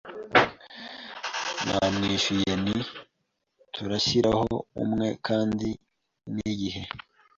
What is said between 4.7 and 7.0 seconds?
umwe kandi nigihe